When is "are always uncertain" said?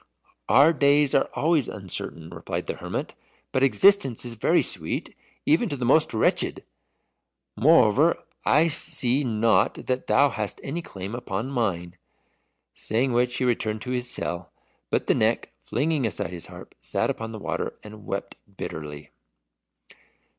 1.13-2.31